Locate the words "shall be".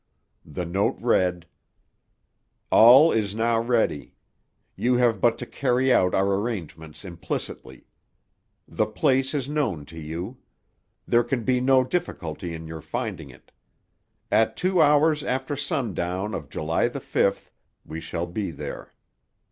18.01-18.49